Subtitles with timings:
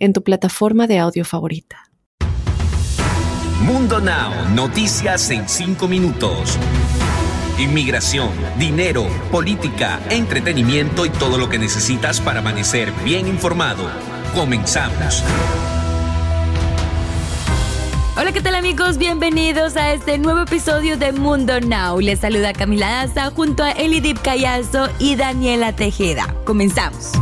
[0.00, 1.90] en tu plataforma de audio favorita.
[3.62, 6.58] Mundo Now, noticias en 5 minutos.
[7.58, 13.84] Inmigración, dinero, política, entretenimiento y todo lo que necesitas para amanecer bien informado.
[14.34, 15.22] Comenzamos.
[18.16, 18.96] Hola, ¿qué tal amigos?
[18.96, 22.00] Bienvenidos a este nuevo episodio de Mundo Now.
[22.00, 26.34] Les saluda Camila Daza junto a Elidip Callazo y Daniela Tejeda.
[26.44, 27.12] Comenzamos.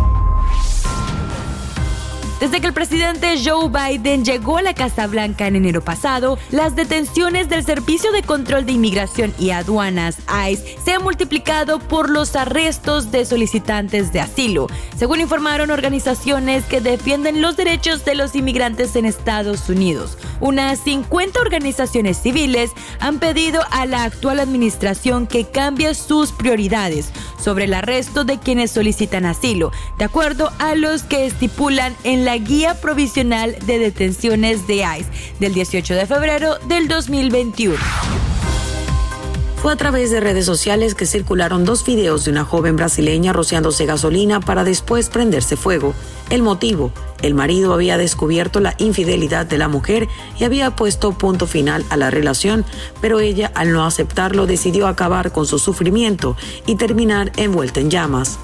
[2.40, 6.76] Desde que el presidente Joe Biden llegó a la Casa Blanca en enero pasado, las
[6.76, 12.36] detenciones del Servicio de Control de Inmigración y Aduanas, ICE, se han multiplicado por los
[12.36, 18.94] arrestos de solicitantes de asilo, según informaron organizaciones que defienden los derechos de los inmigrantes
[18.94, 20.16] en Estados Unidos.
[20.40, 27.64] Unas 50 organizaciones civiles han pedido a la actual administración que cambie sus prioridades sobre
[27.64, 32.80] el arresto de quienes solicitan asilo, de acuerdo a los que estipulan en la Guía
[32.80, 35.06] Provisional de Detenciones de ICE
[35.40, 38.27] del 18 de febrero del 2021.
[39.60, 43.86] Fue a través de redes sociales que circularon dos videos de una joven brasileña rociándose
[43.86, 45.94] gasolina para después prenderse fuego.
[46.30, 46.92] El motivo,
[47.22, 50.06] el marido había descubierto la infidelidad de la mujer
[50.38, 52.64] y había puesto punto final a la relación,
[53.00, 58.38] pero ella al no aceptarlo decidió acabar con su sufrimiento y terminar envuelta en llamas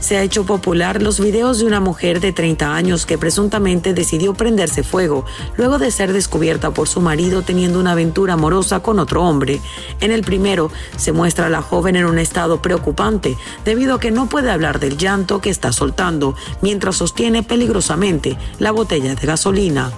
[0.00, 4.34] se ha hecho popular los videos de una mujer de 30 años que presuntamente decidió
[4.34, 5.24] prenderse fuego
[5.56, 9.60] luego de ser descubierta por su marido teniendo una aventura amorosa con otro hombre.
[10.00, 14.10] En el primero se muestra a la joven en un estado preocupante debido a que
[14.10, 19.92] no puede hablar del llanto que está soltando mientras sostiene peligrosamente la botella de gasolina.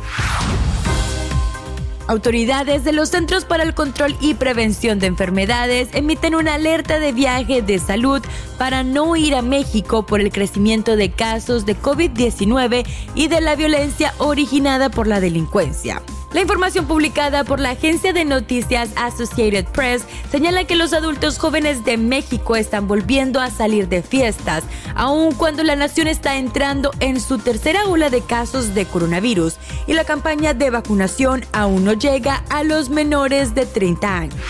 [2.09, 7.13] Autoridades de los Centros para el Control y Prevención de Enfermedades emiten una alerta de
[7.13, 8.21] viaje de salud
[8.59, 13.55] para no ir a México por el crecimiento de casos de COVID-19 y de la
[13.55, 16.03] violencia originada por la delincuencia.
[16.33, 21.85] La información publicada por la agencia de noticias Associated Press señala que los adultos jóvenes
[21.85, 27.21] de México están volviendo a salir de fiestas, aun cuando la nación está entrando en
[27.21, 29.57] su tercera ola de casos de coronavirus
[29.87, 34.41] y la campaña de vacunación aún no llega a los menores de 30 años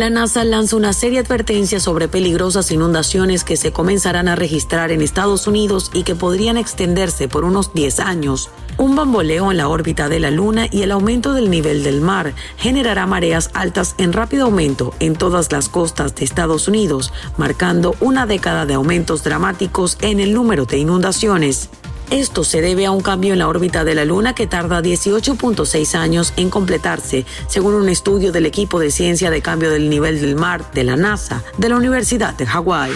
[0.00, 4.92] la NASA lanza una serie de advertencias sobre peligrosas inundaciones que se comenzarán a registrar
[4.92, 8.48] en Estados Unidos y que podrían extenderse por unos 10 años.
[8.78, 12.32] Un bamboleo en la órbita de la Luna y el aumento del nivel del mar
[12.56, 18.24] generará mareas altas en rápido aumento en todas las costas de Estados Unidos, marcando una
[18.24, 21.68] década de aumentos dramáticos en el número de inundaciones.
[22.10, 25.94] Esto se debe a un cambio en la órbita de la Luna que tarda 18.6
[25.94, 30.34] años en completarse, según un estudio del equipo de ciencia de cambio del nivel del
[30.34, 32.90] mar de la NASA de la Universidad de Hawái.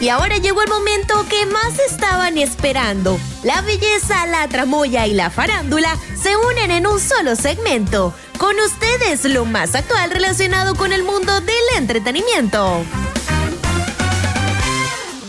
[0.00, 3.18] Y ahora llegó el momento que más estaban esperando.
[3.42, 8.14] La belleza, la tramoya y la farándula se unen en un solo segmento.
[8.38, 12.82] Con ustedes lo más actual relacionado con el mundo del entretenimiento.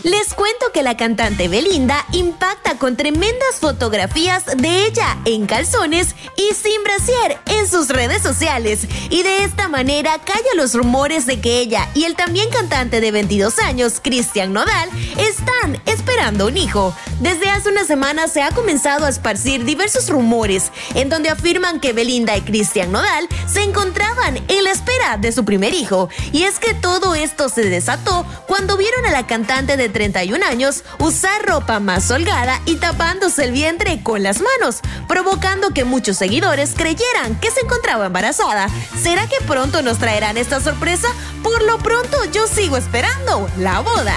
[0.04, 6.56] Les cuento que la cantante Belinda impacta con tremendas fotografías de ella en calzones y
[6.56, 11.60] sin brasier en sus redes sociales y de esta manera calla los rumores de que
[11.60, 16.96] ella y el también cantante de 22 años, Cristian Nodal, están esperando un hijo.
[17.20, 21.94] Desde hace unas semanas se ha comenzado a esparcir diversos rumores en donde afirman que
[21.94, 26.58] Belinda y Cristian Nodal se encontraban en la espera de su primer hijo y es
[26.58, 31.80] que todo esto se desató cuando vieron a la cantante de 31 años usar ropa
[31.80, 37.52] más holgada y tapándose el vientre con las manos, provocando que muchos seguidores creyeran que
[37.52, 38.70] se encontraba embarazada.
[39.02, 41.08] ¿Será que pronto nos traerán esta sorpresa?
[41.44, 44.16] Por lo pronto yo sigo esperando la boda.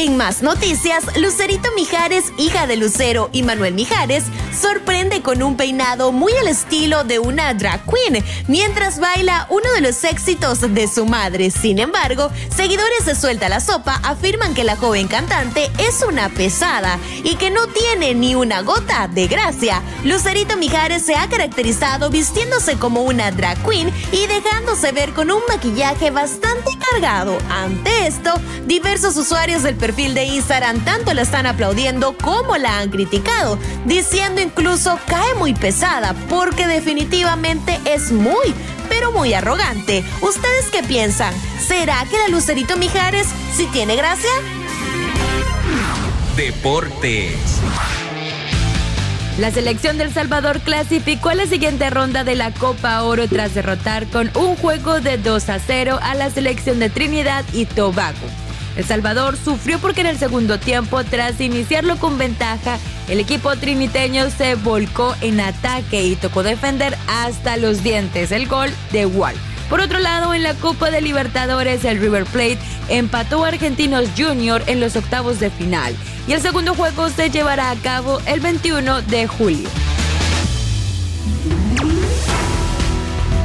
[0.00, 4.22] En más noticias, Lucerito Mijares, hija de Lucero y Manuel Mijares,
[4.56, 9.80] sorprende con un peinado muy al estilo de una drag queen mientras baila uno de
[9.80, 11.50] los éxitos de su madre.
[11.50, 17.00] Sin embargo, seguidores de Suelta la Sopa afirman que la joven cantante es una pesada
[17.24, 19.82] y que no tiene ni una gota de gracia.
[20.04, 25.42] Lucerito Mijares se ha caracterizado vistiéndose como una drag queen y dejándose ver con un
[25.48, 27.36] maquillaje bastante cargado.
[27.50, 28.32] Ante esto,
[28.64, 34.42] diversos usuarios del perfil de Instagram tanto la están aplaudiendo como la han criticado, diciendo
[34.42, 38.54] incluso cae muy pesada porque definitivamente es muy,
[38.90, 40.04] pero muy arrogante.
[40.20, 41.32] ¿Ustedes qué piensan?
[41.66, 44.28] ¿Será que la Lucerito Mijares sí tiene gracia?
[46.36, 47.32] Deportes.
[49.38, 54.06] La selección del Salvador clasificó a la siguiente ronda de la Copa Oro tras derrotar
[54.08, 58.47] con un juego de 2 a 0 a la selección de Trinidad y Tobago.
[58.76, 62.78] El Salvador sufrió porque en el segundo tiempo, tras iniciarlo con ventaja,
[63.08, 68.70] el equipo triniteño se volcó en ataque y tocó defender hasta los dientes el gol
[68.92, 69.34] de Wall.
[69.68, 74.62] Por otro lado, en la Copa de Libertadores, el River Plate empató a Argentinos Junior
[74.66, 75.94] en los octavos de final
[76.26, 79.68] y el segundo juego se llevará a cabo el 21 de julio.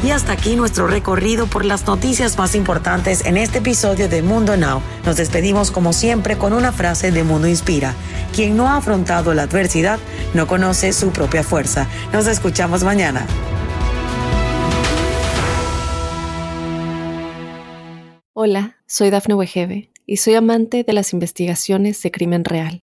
[0.03, 4.57] Y hasta aquí nuestro recorrido por las noticias más importantes en este episodio de Mundo
[4.57, 4.81] Now.
[5.05, 7.95] Nos despedimos como siempre con una frase de Mundo Inspira.
[8.35, 9.99] Quien no ha afrontado la adversidad
[10.33, 11.87] no conoce su propia fuerza.
[12.11, 13.25] Nos escuchamos mañana.
[18.33, 22.81] Hola, soy Dafne Wegebe y soy amante de las investigaciones de crimen real.